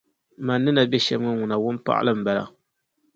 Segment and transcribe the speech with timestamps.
[0.45, 2.43] Man' ni na be shɛm ŋɔ ŋuna, wunpaɣili n-bala